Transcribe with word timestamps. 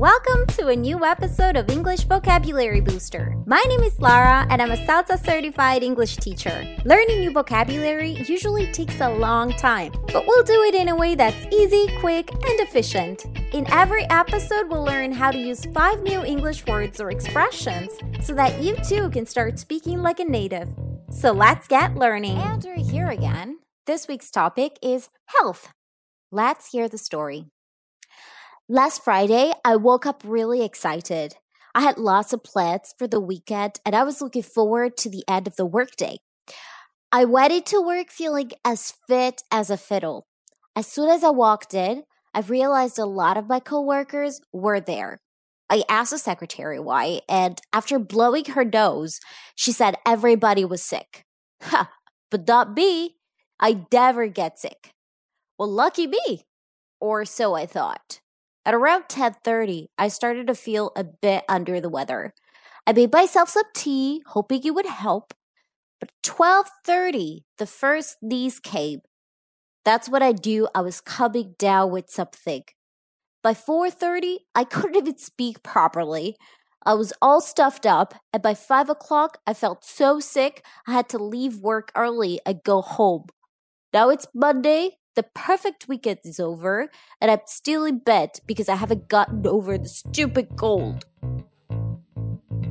Welcome 0.00 0.46
to 0.56 0.68
a 0.68 0.74
new 0.74 1.04
episode 1.04 1.56
of 1.56 1.68
English 1.68 2.04
Vocabulary 2.04 2.80
Booster. 2.80 3.36
My 3.44 3.62
name 3.68 3.82
is 3.82 4.00
Lara 4.00 4.46
and 4.48 4.62
I'm 4.62 4.70
a 4.70 4.76
CELTA 4.86 5.22
certified 5.22 5.82
English 5.82 6.16
teacher. 6.16 6.74
Learning 6.86 7.20
new 7.20 7.30
vocabulary 7.30 8.12
usually 8.26 8.72
takes 8.72 8.98
a 9.02 9.10
long 9.10 9.52
time, 9.58 9.92
but 10.10 10.26
we'll 10.26 10.42
do 10.42 10.62
it 10.62 10.74
in 10.74 10.88
a 10.88 10.96
way 10.96 11.14
that's 11.14 11.54
easy, 11.54 11.86
quick, 11.98 12.32
and 12.32 12.60
efficient. 12.60 13.26
In 13.52 13.70
every 13.70 14.08
episode, 14.08 14.70
we'll 14.70 14.84
learn 14.84 15.12
how 15.12 15.30
to 15.30 15.36
use 15.38 15.66
five 15.66 16.02
new 16.02 16.24
English 16.24 16.64
words 16.64 16.98
or 16.98 17.10
expressions 17.10 17.90
so 18.22 18.32
that 18.32 18.62
you 18.62 18.76
too 18.76 19.10
can 19.10 19.26
start 19.26 19.58
speaking 19.58 20.00
like 20.00 20.18
a 20.18 20.24
native. 20.24 20.70
So 21.10 21.30
let's 21.32 21.68
get 21.68 21.96
learning. 21.96 22.38
And 22.38 22.64
we're 22.64 22.82
here 22.82 23.10
again. 23.10 23.58
This 23.86 24.08
week's 24.08 24.30
topic 24.30 24.78
is 24.80 25.10
health. 25.26 25.74
Let's 26.32 26.72
hear 26.72 26.88
the 26.88 26.96
story. 26.96 27.48
Last 28.72 29.02
Friday, 29.02 29.52
I 29.64 29.74
woke 29.74 30.06
up 30.06 30.22
really 30.24 30.62
excited. 30.62 31.34
I 31.74 31.80
had 31.80 31.98
lots 31.98 32.32
of 32.32 32.44
plans 32.44 32.94
for 32.96 33.08
the 33.08 33.18
weekend 33.18 33.80
and 33.84 33.96
I 33.96 34.04
was 34.04 34.20
looking 34.22 34.44
forward 34.44 34.96
to 34.98 35.10
the 35.10 35.24
end 35.26 35.48
of 35.48 35.56
the 35.56 35.66
workday. 35.66 36.18
I 37.10 37.24
went 37.24 37.52
into 37.52 37.84
work 37.84 38.10
feeling 38.10 38.52
as 38.64 38.94
fit 39.08 39.42
as 39.50 39.70
a 39.70 39.76
fiddle. 39.76 40.28
As 40.76 40.86
soon 40.86 41.08
as 41.08 41.24
I 41.24 41.30
walked 41.30 41.74
in, 41.74 42.04
I 42.32 42.42
realized 42.42 42.96
a 42.96 43.06
lot 43.06 43.36
of 43.36 43.48
my 43.48 43.58
coworkers 43.58 44.40
were 44.52 44.78
there. 44.78 45.18
I 45.68 45.82
asked 45.88 46.12
the 46.12 46.18
secretary 46.18 46.78
why, 46.78 47.22
and 47.28 47.60
after 47.72 47.98
blowing 47.98 48.44
her 48.44 48.64
nose, 48.64 49.18
she 49.56 49.72
said 49.72 49.96
everybody 50.06 50.64
was 50.64 50.80
sick. 50.80 51.24
Ha, 51.62 51.90
but 52.30 52.46
not 52.46 52.76
me. 52.76 53.16
I 53.58 53.84
never 53.92 54.28
get 54.28 54.60
sick. 54.60 54.92
Well, 55.58 55.68
lucky 55.68 56.06
me. 56.06 56.46
Or 57.00 57.24
so 57.24 57.54
I 57.54 57.66
thought. 57.66 58.20
At 58.64 58.74
around 58.74 59.08
10:30, 59.08 59.90
I 59.98 60.08
started 60.08 60.46
to 60.46 60.54
feel 60.54 60.92
a 60.96 61.04
bit 61.04 61.44
under 61.48 61.80
the 61.80 61.88
weather. 61.90 62.34
I 62.86 62.92
made 62.92 63.12
myself 63.12 63.50
some 63.50 63.64
tea, 63.74 64.22
hoping 64.28 64.62
it 64.64 64.74
would 64.74 64.86
help. 64.86 65.34
But 66.00 66.10
12:30, 66.22 67.44
the 67.58 67.66
first 67.66 68.18
sneeze 68.20 68.60
came. 68.60 69.02
That's 69.84 70.08
what 70.08 70.22
I 70.22 70.32
do. 70.32 70.68
I 70.74 70.82
was 70.82 71.00
coming 71.00 71.54
down 71.58 71.90
with 71.92 72.10
something. 72.10 72.64
By 73.42 73.54
4:30, 73.54 74.46
I 74.54 74.64
couldn't 74.74 74.96
even 74.96 75.18
speak 75.18 75.62
properly. 75.62 76.36
I 76.84 76.94
was 76.94 77.12
all 77.22 77.40
stuffed 77.42 77.86
up, 77.86 78.14
and 78.32 78.42
by 78.42 78.54
5 78.54 78.90
o'clock, 78.90 79.38
I 79.46 79.54
felt 79.54 79.84
so 79.84 80.20
sick 80.20 80.64
I 80.86 80.92
had 80.92 81.08
to 81.10 81.18
leave 81.18 81.58
work 81.60 81.92
early 81.96 82.40
and 82.46 82.64
go 82.64 82.82
home. 82.82 83.26
Now 83.94 84.10
it's 84.10 84.28
Monday, 84.34 84.98
the 85.16 85.24
perfect 85.34 85.88
weekend 85.88 86.20
is 86.24 86.38
over, 86.40 86.88
and 87.20 87.30
I'm 87.30 87.40
still 87.46 87.84
in 87.84 87.98
bed 87.98 88.30
because 88.46 88.68
I 88.68 88.76
haven't 88.76 89.08
gotten 89.08 89.46
over 89.46 89.76
the 89.76 89.88
stupid 89.88 90.50
cold. 90.56 91.04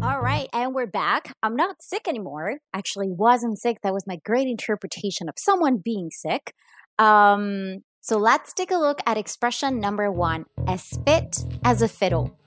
All 0.01 0.21
right, 0.21 0.47
and 0.53 0.73
we're 0.73 0.87
back. 0.87 1.35
I'm 1.43 1.55
not 1.55 1.81
sick 1.81 2.07
anymore. 2.07 2.59
Actually, 2.73 3.11
wasn't 3.11 3.59
sick. 3.59 3.79
That 3.83 3.93
was 3.93 4.07
my 4.07 4.17
great 4.23 4.47
interpretation 4.47 5.27
of 5.27 5.35
someone 5.37 5.81
being 5.83 6.09
sick. 6.11 6.53
Um, 6.97 7.83
so 7.99 8.17
let's 8.17 8.53
take 8.53 8.71
a 8.71 8.77
look 8.77 9.01
at 9.05 9.17
expression 9.17 9.79
number 9.79 10.09
one 10.09 10.45
as 10.67 10.97
fit 11.05 11.43
as 11.63 11.81
a 11.81 11.89
fiddle. 11.89 12.37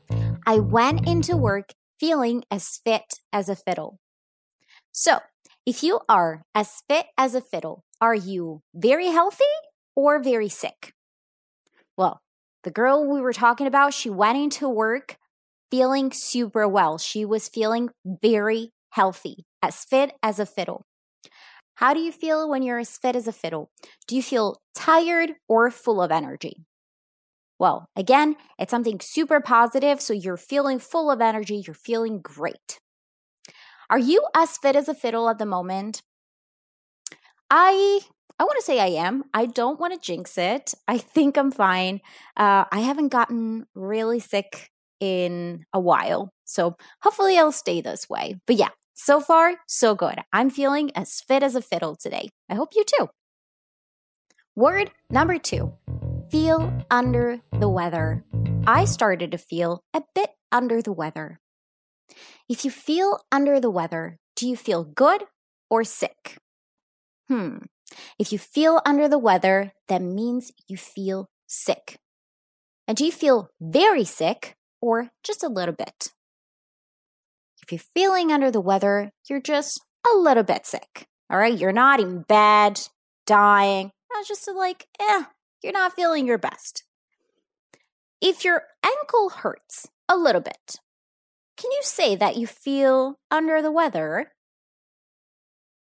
I 0.46 0.58
went 0.58 1.06
into 1.06 1.36
work 1.36 1.74
feeling 2.00 2.42
as 2.50 2.80
fit 2.84 3.20
as 3.32 3.48
a 3.48 3.56
fiddle. 3.56 4.00
So, 4.90 5.18
if 5.64 5.82
you 5.82 6.00
are 6.08 6.42
as 6.54 6.82
fit 6.88 7.06
as 7.16 7.34
a 7.34 7.40
fiddle, 7.40 7.84
are 8.00 8.14
you 8.14 8.62
very 8.74 9.08
healthy 9.08 9.44
or 9.94 10.22
very 10.22 10.48
sick? 10.48 10.92
Well, 11.96 12.20
the 12.64 12.70
girl 12.70 13.10
we 13.10 13.20
were 13.20 13.32
talking 13.32 13.66
about, 13.66 13.94
she 13.94 14.10
went 14.10 14.38
into 14.38 14.68
work 14.68 15.16
feeling 15.70 16.12
super 16.12 16.68
well. 16.68 16.98
She 16.98 17.24
was 17.24 17.48
feeling 17.48 17.88
very 18.04 18.72
healthy, 18.90 19.46
as 19.62 19.84
fit 19.84 20.12
as 20.22 20.38
a 20.38 20.46
fiddle. 20.46 20.84
How 21.76 21.94
do 21.94 22.00
you 22.00 22.12
feel 22.12 22.48
when 22.48 22.62
you're 22.62 22.78
as 22.78 22.98
fit 22.98 23.16
as 23.16 23.26
a 23.26 23.32
fiddle? 23.32 23.70
Do 24.06 24.14
you 24.14 24.22
feel 24.22 24.60
tired 24.75 25.32
or 25.48 25.70
full 25.70 26.02
of 26.02 26.12
energy? 26.12 26.66
Well, 27.58 27.88
again, 27.97 28.36
it's 28.58 28.70
something 28.70 29.00
super 29.00 29.41
positive, 29.41 30.00
so 30.00 30.12
you're 30.12 30.36
feeling 30.36 30.78
full 30.78 31.10
of 31.10 31.20
energy, 31.20 31.62
you're 31.66 31.75
feeling 31.75 32.20
great. 32.20 32.81
Are 33.88 33.98
you 33.98 34.22
as 34.34 34.58
fit 34.58 34.76
as 34.76 34.88
a 34.88 34.94
fiddle 34.94 35.28
at 35.28 35.38
the 35.38 35.47
moment? 35.47 36.02
I 37.50 38.00
I 38.42 38.44
want 38.44 38.58
to 38.58 38.64
say 38.64 38.80
I 38.80 39.04
am. 39.06 39.22
I 39.32 39.47
don't 39.47 39.78
want 39.78 39.94
to 39.94 40.04
jinx 40.04 40.36
it. 40.36 40.75
I 40.88 40.98
think 40.98 41.36
I'm 41.36 41.53
fine. 41.53 42.00
Uh, 42.36 42.64
I 42.72 42.80
haven't 42.80 43.10
gotten 43.10 43.66
really 43.76 44.19
sick 44.19 44.69
in 44.98 45.64
a 45.72 45.78
while. 45.78 46.32
So 46.44 46.75
hopefully 47.02 47.38
I'll 47.38 47.52
stay 47.52 47.81
this 47.81 48.08
way. 48.10 48.41
But 48.48 48.56
yeah, 48.56 48.70
so 48.94 49.20
far, 49.20 49.54
so 49.69 49.94
good. 49.94 50.19
I'm 50.32 50.50
feeling 50.50 50.91
as 50.97 51.20
fit 51.20 51.44
as 51.44 51.54
a 51.54 51.62
fiddle 51.62 51.94
today. 51.94 52.31
I 52.50 52.56
hope 52.56 52.70
you 52.75 52.82
too. 52.84 53.10
Word 54.56 54.91
number 55.08 55.38
two 55.38 55.75
feel 56.28 56.72
under 56.91 57.38
the 57.60 57.69
weather. 57.69 58.25
I 58.66 58.86
started 58.86 59.31
to 59.31 59.38
feel 59.38 59.84
a 59.94 60.02
bit 60.16 60.31
under 60.50 60.82
the 60.82 60.92
weather. 60.92 61.38
If 62.48 62.64
you 62.64 62.72
feel 62.72 63.20
under 63.31 63.60
the 63.60 63.70
weather, 63.70 64.19
do 64.34 64.48
you 64.48 64.56
feel 64.56 64.82
good 64.82 65.22
or 65.70 65.84
sick? 65.84 66.38
Hmm, 67.28 67.58
if 68.19 68.32
you 68.32 68.38
feel 68.38 68.80
under 68.84 69.08
the 69.08 69.19
weather, 69.19 69.72
that 69.88 70.03
means 70.03 70.53
you 70.69 70.76
feel 70.76 71.28
sick. 71.47 71.98
And 72.86 72.97
do 72.97 73.04
you 73.04 73.12
feel 73.12 73.50
very 73.60 74.04
sick 74.04 74.56
or 74.80 75.10
just 75.22 75.42
a 75.42 75.48
little 75.48 75.75
bit? 75.75 76.12
If 77.62 77.70
you're 77.70 77.78
feeling 77.94 78.32
under 78.32 78.50
the 78.50 78.60
weather, 78.60 79.12
you're 79.28 79.41
just 79.41 79.81
a 80.12 80.16
little 80.16 80.42
bit 80.42 80.66
sick. 80.66 81.06
All 81.31 81.38
right, 81.38 81.56
you're 81.56 81.72
not 81.72 82.00
in 82.00 82.22
bed, 82.22 82.81
dying. 83.26 83.92
Not 84.12 84.26
just 84.26 84.50
like, 84.54 84.86
eh, 85.00 85.25
you're 85.62 85.72
not 85.72 85.94
feeling 85.94 86.26
your 86.26 86.38
best. 86.38 86.84
If 88.20 88.44
your 88.44 88.64
ankle 88.84 89.31
hurts 89.31 89.88
a 90.08 90.16
little 90.16 90.41
bit, 90.41 90.78
can 91.56 91.70
you 91.70 91.81
say 91.82 92.16
that 92.16 92.36
you 92.36 92.47
feel 92.47 93.19
under 93.31 93.62
the 93.62 93.72
weather 93.72 94.32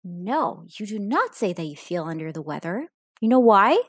no, 0.04 0.66
you 0.78 0.86
do 0.86 0.98
not 0.98 1.34
say 1.34 1.52
that 1.52 1.64
you 1.64 1.76
feel 1.76 2.04
under 2.04 2.30
the 2.30 2.42
weather. 2.42 2.88
You 3.20 3.28
know 3.28 3.40
why? 3.40 3.80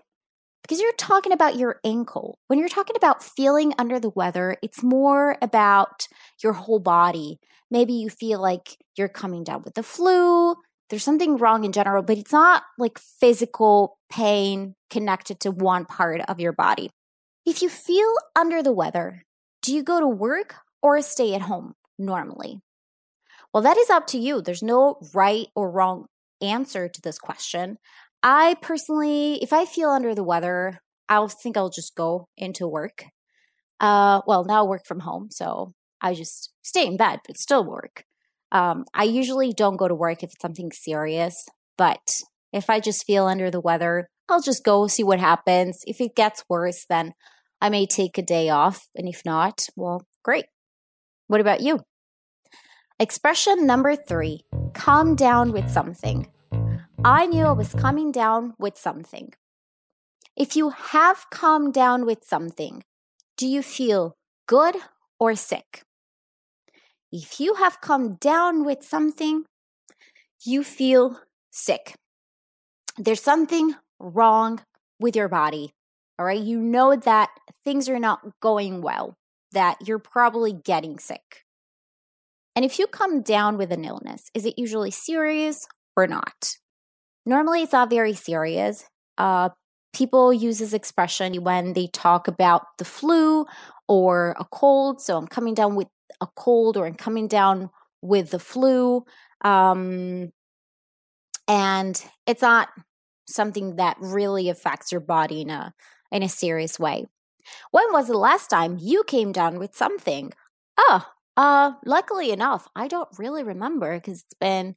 Because 0.61 0.79
you're 0.79 0.93
talking 0.93 1.31
about 1.31 1.57
your 1.57 1.79
ankle. 1.83 2.39
When 2.47 2.57
you're 2.57 2.69
talking 2.69 2.95
about 2.95 3.23
feeling 3.23 3.73
under 3.77 3.99
the 3.99 4.09
weather, 4.09 4.57
it's 4.63 4.81
more 4.81 5.37
about 5.41 6.07
your 6.41 6.53
whole 6.53 6.79
body. 6.79 7.39
Maybe 7.69 7.93
you 7.93 8.09
feel 8.09 8.41
like 8.41 8.77
you're 8.97 9.09
coming 9.09 9.43
down 9.43 9.61
with 9.63 9.75
the 9.75 9.83
flu. 9.83 10.55
There's 10.89 11.03
something 11.03 11.37
wrong 11.37 11.65
in 11.65 11.71
general, 11.71 12.01
but 12.01 12.17
it's 12.17 12.31
not 12.31 12.63
like 12.79 12.97
physical 12.97 13.97
pain 14.09 14.75
connected 14.89 15.39
to 15.41 15.51
one 15.51 15.85
part 15.85 16.21
of 16.21 16.39
your 16.39 16.53
body. 16.53 16.89
If 17.45 17.61
you 17.61 17.69
feel 17.69 18.15
under 18.35 18.63
the 18.63 18.71
weather, 18.71 19.23
do 19.61 19.75
you 19.75 19.83
go 19.83 19.99
to 19.99 20.07
work 20.07 20.55
or 20.81 21.01
stay 21.01 21.35
at 21.35 21.41
home 21.41 21.73
normally? 21.99 22.61
Well, 23.55 23.61
that 23.61 23.77
is 23.77 23.89
up 23.89 24.05
to 24.07 24.17
you. 24.17 24.41
There's 24.41 24.61
no 24.61 24.97
right 25.13 25.47
or 25.55 25.71
wrong 25.71 26.07
answer 26.41 26.89
to 26.89 27.01
this 27.01 27.17
question. 27.17 27.77
I 28.21 28.57
personally, 28.61 29.41
if 29.41 29.53
I 29.53 29.63
feel 29.63 29.91
under 29.91 30.13
the 30.13 30.25
weather, 30.25 30.81
I'll 31.07 31.29
think 31.29 31.55
I'll 31.55 31.69
just 31.69 31.95
go 31.95 32.27
into 32.35 32.67
work. 32.67 33.05
Uh, 33.79 34.19
well, 34.27 34.43
now 34.43 34.65
I 34.65 34.67
work 34.67 34.85
from 34.85 34.99
home, 34.99 35.29
so 35.31 35.71
I 36.01 36.15
just 36.15 36.51
stay 36.63 36.85
in 36.85 36.97
bed, 36.97 37.19
but 37.25 37.37
still 37.37 37.63
work. 37.63 38.03
Um, 38.51 38.83
I 38.93 39.05
usually 39.05 39.53
don't 39.53 39.77
go 39.77 39.87
to 39.87 39.95
work 39.95 40.21
if 40.21 40.33
it's 40.33 40.41
something 40.41 40.73
serious, 40.73 41.45
but 41.77 42.23
if 42.51 42.69
I 42.69 42.81
just 42.81 43.05
feel 43.05 43.25
under 43.25 43.49
the 43.49 43.61
weather, 43.61 44.09
I'll 44.27 44.41
just 44.41 44.65
go 44.65 44.87
see 44.87 45.05
what 45.05 45.21
happens. 45.21 45.79
If 45.87 46.01
it 46.01 46.13
gets 46.13 46.43
worse, 46.49 46.85
then 46.89 47.13
I 47.61 47.69
may 47.69 47.85
take 47.85 48.17
a 48.17 48.21
day 48.21 48.49
off. 48.49 48.89
And 48.95 49.07
if 49.07 49.21
not, 49.23 49.61
well, 49.77 50.05
great. 50.25 50.43
What 51.27 51.39
about 51.39 51.61
you? 51.61 51.79
Expression 52.97 53.67
number 53.67 53.93
three 53.97 54.45
calm 54.73 55.15
down 55.15 55.51
with 55.51 55.69
something. 55.69 56.31
I 57.03 57.25
knew 57.25 57.43
I 57.43 57.51
was 57.51 57.73
coming 57.73 58.13
down 58.13 58.53
with 58.57 58.77
something. 58.77 59.33
If 60.37 60.55
you 60.55 60.69
have 60.69 61.29
calmed 61.29 61.73
down 61.73 62.05
with 62.05 62.23
something, 62.23 62.85
do 63.35 63.47
you 63.47 63.61
feel 63.61 64.15
good 64.47 64.77
or 65.19 65.35
sick? 65.35 65.83
If 67.11 67.41
you 67.41 67.55
have 67.55 67.81
calmed 67.81 68.21
down 68.21 68.63
with 68.63 68.81
something, 68.81 69.43
you 70.45 70.63
feel 70.63 71.19
sick. 71.51 71.95
There's 72.97 73.21
something 73.21 73.75
wrong 73.99 74.61
with 75.01 75.17
your 75.17 75.27
body. 75.27 75.73
All 76.17 76.25
right. 76.25 76.39
You 76.39 76.61
know 76.61 76.95
that 76.95 77.29
things 77.65 77.89
are 77.89 77.99
not 77.99 78.39
going 78.39 78.81
well, 78.81 79.15
that 79.51 79.85
you're 79.85 79.99
probably 79.99 80.53
getting 80.53 80.97
sick. 80.97 81.44
And 82.55 82.63
if 82.63 82.79
you 82.79 82.87
come 82.87 83.21
down 83.21 83.57
with 83.57 83.71
an 83.71 83.83
illness, 83.83 84.29
is 84.33 84.45
it 84.45 84.57
usually 84.57 84.91
serious 84.91 85.67
or 85.95 86.07
not? 86.07 86.55
Normally, 87.25 87.63
it's 87.63 87.73
not 87.73 87.89
very 87.89 88.13
serious. 88.13 88.85
Uh, 89.17 89.49
people 89.93 90.33
use 90.33 90.59
this 90.59 90.73
expression 90.73 91.43
when 91.43 91.73
they 91.73 91.87
talk 91.87 92.27
about 92.27 92.63
the 92.77 92.85
flu 92.85 93.45
or 93.87 94.35
a 94.39 94.45
cold. 94.45 95.01
So 95.01 95.17
I'm 95.17 95.27
coming 95.27 95.53
down 95.53 95.75
with 95.75 95.87
a 96.21 96.27
cold 96.35 96.77
or 96.77 96.85
I'm 96.85 96.95
coming 96.95 97.27
down 97.27 97.69
with 98.01 98.31
the 98.31 98.39
flu. 98.39 99.03
Um, 99.43 100.31
and 101.47 102.03
it's 102.25 102.41
not 102.41 102.69
something 103.27 103.77
that 103.77 103.97
really 103.99 104.49
affects 104.49 104.91
your 104.91 105.01
body 105.01 105.41
in 105.41 105.49
a 105.49 105.73
in 106.11 106.23
a 106.23 106.29
serious 106.29 106.79
way. 106.79 107.05
When 107.71 107.91
was 107.91 108.07
the 108.07 108.17
last 108.17 108.47
time 108.47 108.77
you 108.79 109.03
came 109.03 109.31
down 109.31 109.59
with 109.59 109.75
something? 109.75 110.31
Oh, 110.77 111.05
uh, 111.37 111.71
luckily 111.85 112.31
enough, 112.31 112.67
I 112.75 112.87
don't 112.87 113.09
really 113.17 113.43
remember 113.43 113.95
because 113.97 114.21
it's 114.21 114.33
been 114.39 114.75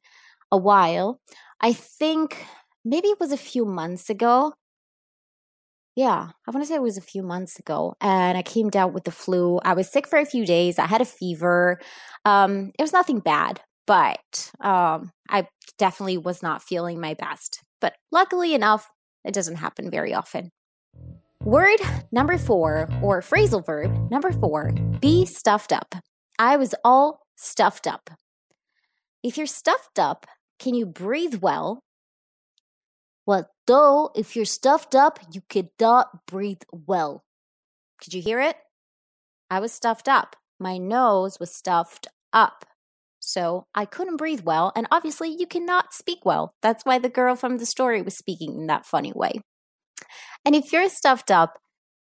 a 0.51 0.57
while. 0.57 1.21
I 1.61 1.73
think 1.73 2.45
maybe 2.85 3.09
it 3.09 3.21
was 3.21 3.33
a 3.33 3.37
few 3.37 3.65
months 3.65 4.11
ago. 4.11 4.55
Yeah, 5.95 6.29
I 6.47 6.51
want 6.53 6.63
to 6.63 6.69
say 6.69 6.77
it 6.77 6.83
was 6.83 6.97
a 6.97 7.01
few 7.03 7.25
months 7.25 7.59
ago, 7.59 7.97
and 8.01 8.39
I 8.39 8.43
came 8.43 8.71
down 8.71 8.93
with 8.93 9.03
the 9.03 9.11
flu. 9.11 9.59
I 9.65 9.75
was 9.75 9.91
sick 9.91 10.07
for 10.07 10.19
a 10.19 10.25
few 10.25 10.47
days. 10.47 10.79
I 10.79 10.87
had 10.87 11.01
a 11.01 11.05
fever. 11.05 11.81
Um, 12.25 12.71
it 12.79 12.83
was 12.83 12.93
nothing 12.93 13.19
bad, 13.19 13.61
but 13.85 14.53
um, 14.61 15.11
I 15.29 15.49
definitely 15.77 16.19
was 16.19 16.41
not 16.41 16.63
feeling 16.63 17.01
my 17.01 17.15
best. 17.15 17.65
But 17.81 17.95
luckily 18.13 18.55
enough, 18.55 18.89
it 19.25 19.35
doesn't 19.35 19.57
happen 19.57 19.91
very 19.91 20.15
often. 20.15 20.51
Word 21.43 21.81
number 22.13 22.39
four, 22.39 22.89
or 23.03 23.21
phrasal 23.21 23.65
verb 23.65 24.11
number 24.11 24.31
four, 24.33 24.73
be 25.01 25.25
stuffed 25.25 25.73
up. 25.73 25.95
I 26.39 26.57
was 26.57 26.75
all 26.85 27.27
stuffed 27.37 27.87
up. 27.87 28.11
If 29.23 29.37
you're 29.37 29.47
stuffed 29.47 29.99
up, 29.99 30.27
can 30.59 30.75
you 30.75 30.87
breathe 30.87 31.37
well? 31.41 31.81
Well, 33.27 33.51
though, 33.67 34.11
if 34.15 34.37
you're 34.37 34.45
stuffed 34.45 34.95
up, 34.95 35.19
you 35.33 35.43
cannot 35.49 36.27
breathe 36.27 36.63
well. 36.73 37.25
Could 38.03 38.15
you 38.15 38.23
hear 38.23 38.41
it? 38.41 38.57
I 39.51 39.61
was 39.61 39.73
stuffed 39.73 40.09
up. 40.09 40.37
My 40.61 40.79
nose 40.79 41.39
was 41.41 41.55
stuffed 41.55 42.07
up. 42.33 42.65
So 43.21 43.67
I 43.75 43.85
couldn't 43.85 44.17
breathe 44.17 44.43
well, 44.43 44.73
and 44.77 44.87
obviously 44.91 45.35
you 45.37 45.47
cannot 45.47 45.93
speak 45.93 46.25
well. 46.25 46.55
That's 46.63 46.85
why 46.85 46.99
the 46.99 47.09
girl 47.09 47.35
from 47.35 47.59
the 47.59 47.67
story 47.67 48.01
was 48.01 48.17
speaking 48.17 48.55
in 48.55 48.67
that 48.69 48.87
funny 48.87 49.13
way. 49.15 49.41
And 50.45 50.55
if 50.55 50.73
you're 50.73 50.89
stuffed 50.89 51.31
up, 51.31 51.59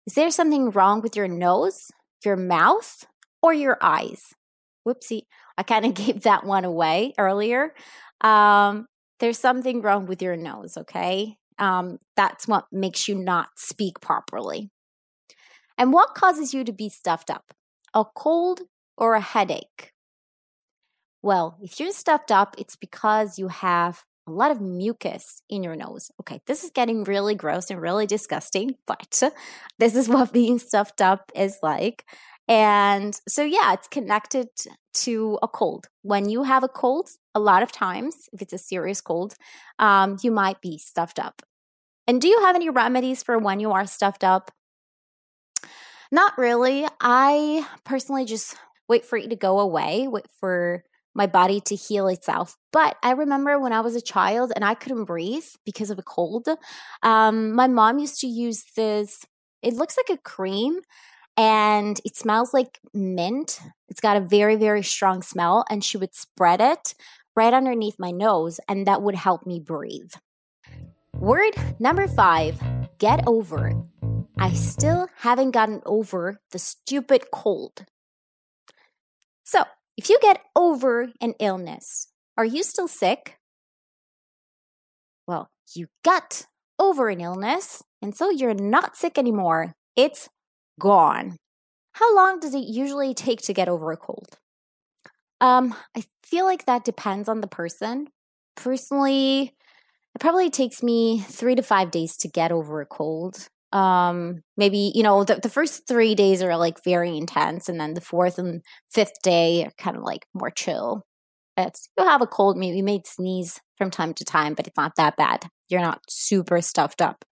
is 0.07 0.15
there 0.15 0.31
something 0.31 0.71
wrong 0.71 1.01
with 1.01 1.17
your 1.17 1.29
nose, 1.29 1.91
your 2.25 2.37
mouth, 2.37 3.07
or 3.45 3.53
your 3.53 3.77
eyes? 3.83 4.33
Whoopsie, 4.89 5.27
I 5.59 5.63
kind 5.63 5.85
of 5.85 5.93
gave 6.07 6.23
that 6.23 6.45
one 6.45 6.65
away 6.65 7.13
earlier. 7.19 7.75
Um, 8.23 8.87
there's 9.21 9.39
something 9.39 9.83
wrong 9.83 10.07
with 10.07 10.23
your 10.23 10.37
nose, 10.37 10.79
okay? 10.79 11.37
Um, 11.59 11.99
that's 12.17 12.49
what 12.49 12.65
makes 12.73 13.07
you 13.07 13.15
not 13.15 13.49
speak 13.57 14.01
properly. 14.01 14.71
And 15.77 15.93
what 15.93 16.15
causes 16.15 16.55
you 16.55 16.65
to 16.65 16.73
be 16.73 16.89
stuffed 16.89 17.31
up? 17.31 17.53
A 17.93 18.05
cold 18.05 18.63
or 18.97 19.15
a 19.15 19.21
headache? 19.21 19.93
Well, 21.23 21.59
if 21.61 21.79
you're 21.79 21.93
stuffed 21.93 22.33
up, 22.33 22.55
it's 22.59 22.77
because 22.77 23.39
you 23.39 23.49
have 23.49 24.05
a 24.27 24.31
lot 24.31 24.51
of 24.51 24.61
mucus 24.61 25.43
in 25.51 25.63
your 25.63 25.77
nose. 25.77 26.11
Okay, 26.21 26.41
this 26.47 26.65
is 26.65 26.71
getting 26.71 27.05
really 27.05 27.35
gross 27.35 27.71
and 27.71 27.81
really 27.81 28.07
disgusting, 28.07 28.77
but 28.87 29.23
this 29.79 29.95
is 29.95 30.09
what 30.09 30.33
being 30.33 30.59
stuffed 30.59 31.01
up 31.01 31.31
is 31.35 31.59
like. 31.63 32.05
And 32.47 33.19
so, 33.27 33.43
yeah, 33.43 33.73
it's 33.73 33.89
connected 33.89 34.49
to 34.95 35.39
a 35.43 35.49
cold. 35.49 35.87
When 36.03 36.29
you 36.29 36.43
have 36.43 36.63
a 36.63 36.69
cold, 36.69 37.09
a 37.35 37.41
lot 37.41 37.63
of 37.63 37.73
times, 37.73 38.29
if 38.33 38.43
it's 38.43 38.53
a 38.53 38.59
serious 38.59 39.01
cold, 39.01 39.35
um, 39.79 40.19
you 40.23 40.31
might 40.31 40.61
be 40.61 40.79
stuffed 40.79 41.19
up. 41.19 41.43
And 42.07 42.21
do 42.21 42.29
you 42.29 42.41
have 42.43 42.55
any 42.55 42.69
remedies 42.69 43.23
for 43.23 43.39
when 43.39 43.61
you 43.61 43.73
are 43.73 43.87
stuffed 43.87 44.25
up? 44.25 44.51
Not 46.13 46.37
really. 46.37 46.87
I 47.01 47.67
personally 47.85 48.25
just 48.25 48.57
wait 48.89 49.05
for 49.05 49.17
it 49.17 49.31
to 49.31 49.37
go 49.37 49.59
away, 49.59 50.07
wait 50.07 50.27
for 50.39 50.85
my 51.15 51.27
body 51.27 51.61
to 51.61 51.75
heal 51.75 52.09
itself. 52.09 52.57
But 52.73 52.97
I 53.03 53.13
remember 53.13 53.59
when 53.59 53.73
I 53.73 53.81
was 53.81 53.95
a 53.97 54.01
child 54.01 54.53
and 54.55 54.65
I 54.65 54.75
couldn't 54.75 55.05
breathe 55.05 55.47
because 55.65 55.91
of 55.91 55.99
a 55.99 56.03
cold, 56.03 56.49
um, 57.03 57.53
my 57.53 57.69
mom 57.69 57.99
used 57.99 58.21
to 58.21 58.27
use 58.27 58.65
this, 58.77 59.25
it 59.63 59.75
looks 59.75 59.97
like 59.97 60.17
a 60.17 60.21
cream 60.23 60.81
and 61.37 62.01
it 62.05 62.17
smells 62.17 62.55
like 62.55 62.79
mint. 62.93 63.61
It's 63.89 64.01
got 64.01 64.17
a 64.17 64.21
very, 64.21 64.57
very 64.57 64.83
strong 64.83 65.23
smell. 65.23 65.65
And 65.69 65.83
she 65.83 65.97
would 65.97 66.15
spread 66.15 66.61
it 66.61 66.95
right 67.37 67.53
underneath 67.53 67.99
my 67.99 68.11
nose, 68.11 68.61
and 68.69 68.87
that 68.87 69.03
would 69.03 69.17
help 69.17 69.47
me 69.47 69.59
breathe. 69.59 70.13
Word 71.19 71.55
number 71.79 72.07
five 72.07 72.61
get 72.99 73.27
over. 73.27 73.73
I 74.39 74.53
still 74.53 75.09
haven't 75.19 75.51
gotten 75.51 75.81
over 75.85 76.41
the 76.53 76.59
stupid 76.59 77.31
cold. 77.33 77.85
So, 79.45 79.65
if 79.97 80.09
you 80.09 80.19
get 80.21 80.41
over 80.57 81.11
an 81.21 81.35
illness, 81.39 82.09
are 82.37 82.45
you 82.45 82.63
still 82.63 82.89
sick? 82.89 83.39
Well, 85.27 85.51
you 85.75 85.87
got 86.05 86.47
over 86.79 87.09
an 87.09 87.21
illness, 87.21 87.83
and 88.03 88.15
so 88.15 88.31
you're 88.31 88.55
not 88.55 88.97
sick 88.97 89.19
anymore. 89.19 89.75
It's 89.97 90.29
gone. 90.79 91.37
How 91.93 92.15
long 92.15 92.41
does 92.41 92.55
it 92.55 92.65
usually 92.65 93.15
take 93.15 93.41
to 93.43 93.55
get 93.55 93.69
over 93.69 93.93
a 93.93 93.97
cold? 93.97 94.39
Um, 95.41 95.75
I 95.97 96.05
feel 96.25 96.45
like 96.45 96.67
that 96.67 96.85
depends 96.85 97.29
on 97.29 97.41
the 97.41 97.47
person. 97.47 98.09
Personally, 98.57 99.55
it 100.15 100.21
probably 100.21 100.51
takes 100.51 100.83
me 100.83 101.21
three 101.21 101.55
to 101.55 101.63
five 101.63 101.91
days 101.91 102.17
to 102.19 102.29
get 102.29 102.53
over 102.53 102.81
a 102.81 102.87
cold 102.87 103.49
um 103.75 104.41
maybe 104.57 104.93
you 104.95 105.03
know 105.03 105.25
the, 105.25 105.35
the 105.43 105.49
first 105.49 105.87
three 105.89 106.15
days 106.15 106.43
are 106.43 106.57
like 106.57 106.83
very 106.85 107.17
intense 107.17 107.69
and 107.69 107.81
then 107.81 107.95
the 107.95 108.01
fourth 108.01 108.39
and 108.39 108.63
fifth 108.93 109.21
day 109.23 109.65
are 109.65 109.73
kind 109.79 109.97
of 109.97 110.03
like 110.05 110.25
more 110.33 110.51
chill 110.51 111.03
it's 111.57 111.89
you'll 111.99 112.09
have 112.09 112.23
a 112.23 112.27
cold 112.27 112.57
maybe 112.57 112.77
you 112.77 112.85
may 112.85 113.01
sneeze 113.05 113.61
from 113.77 113.91
time 113.91 114.15
to 114.15 114.25
time 114.25 114.55
but 114.55 114.69
it's 114.69 114.77
not 114.77 114.93
that 114.97 115.17
bad 115.17 115.49
you're 115.69 115.81
not 115.81 116.01
super 116.09 116.61
stuffed 116.61 117.03
up 117.03 117.25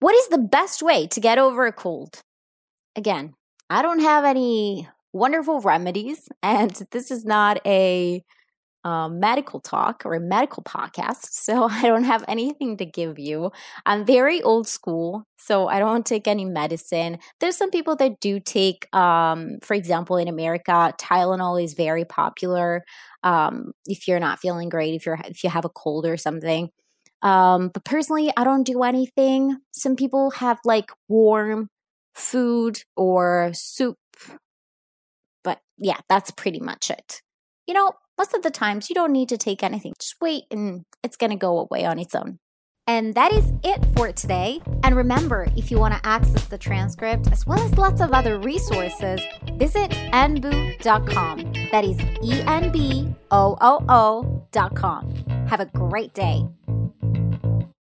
what 0.00 0.14
is 0.14 0.28
the 0.28 0.38
best 0.38 0.82
way 0.82 1.06
to 1.06 1.20
get 1.20 1.38
over 1.38 1.66
a 1.66 1.72
cold 1.72 2.22
again 2.96 3.34
i 3.70 3.82
don't 3.82 4.00
have 4.00 4.24
any 4.24 4.88
wonderful 5.12 5.60
remedies 5.60 6.28
and 6.42 6.82
this 6.92 7.10
is 7.10 7.24
not 7.24 7.60
a 7.66 8.22
um, 8.84 9.20
medical 9.20 9.60
talk 9.60 10.04
or 10.06 10.14
a 10.14 10.20
medical 10.20 10.62
podcast, 10.62 11.26
so 11.30 11.64
I 11.64 11.82
don't 11.82 12.04
have 12.04 12.24
anything 12.28 12.76
to 12.78 12.86
give 12.86 13.18
you. 13.18 13.50
I'm 13.86 14.04
very 14.04 14.42
old 14.42 14.68
school, 14.68 15.24
so 15.36 15.68
I 15.68 15.78
don't 15.78 16.06
take 16.06 16.26
any 16.28 16.44
medicine. 16.44 17.18
There's 17.40 17.56
some 17.56 17.70
people 17.70 17.96
that 17.96 18.20
do 18.20 18.40
take, 18.40 18.94
um, 18.94 19.58
for 19.62 19.74
example, 19.74 20.16
in 20.16 20.28
America, 20.28 20.94
Tylenol 20.98 21.62
is 21.62 21.74
very 21.74 22.04
popular. 22.04 22.84
Um, 23.22 23.72
if 23.86 24.06
you're 24.08 24.20
not 24.20 24.38
feeling 24.38 24.68
great, 24.68 24.94
if 24.94 25.04
you're 25.06 25.18
if 25.26 25.42
you 25.44 25.50
have 25.50 25.64
a 25.64 25.70
cold 25.70 26.06
or 26.06 26.16
something. 26.16 26.70
Um, 27.22 27.70
but 27.72 27.84
personally, 27.84 28.32
I 28.36 28.44
don't 28.44 28.64
do 28.64 28.82
anything. 28.82 29.58
Some 29.72 29.96
people 29.96 30.30
have 30.32 30.58
like 30.64 30.90
warm 31.08 31.68
food 32.14 32.82
or 32.96 33.50
soup, 33.54 33.96
but 35.42 35.60
yeah, 35.78 35.98
that's 36.08 36.30
pretty 36.30 36.60
much 36.60 36.90
it. 36.90 37.22
You 37.66 37.74
know, 37.74 37.92
most 38.16 38.34
of 38.34 38.42
the 38.42 38.50
times 38.50 38.88
you 38.88 38.94
don't 38.94 39.12
need 39.12 39.28
to 39.30 39.38
take 39.38 39.62
anything. 39.62 39.94
Just 40.00 40.16
wait 40.20 40.44
and 40.50 40.84
it's 41.02 41.16
going 41.16 41.30
to 41.30 41.36
go 41.36 41.58
away 41.58 41.84
on 41.84 41.98
its 41.98 42.14
own. 42.14 42.38
And 42.88 43.14
that 43.14 43.32
is 43.34 43.52
it 43.62 43.84
for 43.94 44.10
today. 44.12 44.60
And 44.82 44.96
remember, 44.96 45.46
if 45.56 45.70
you 45.70 45.78
want 45.78 45.92
to 45.92 46.00
access 46.08 46.46
the 46.46 46.56
transcript 46.56 47.30
as 47.30 47.46
well 47.46 47.60
as 47.60 47.76
lots 47.76 48.00
of 48.00 48.12
other 48.12 48.38
resources, 48.38 49.20
visit 49.58 49.90
enboo.com. 49.90 51.52
That 51.70 51.84
is 51.84 52.00
E 52.24 52.40
N 52.46 52.72
B 52.72 53.14
O 53.30 53.58
O 53.60 53.84
O.com. 53.90 55.24
Have 55.48 55.60
a 55.60 55.66
great 55.66 56.14
day. 56.14 56.48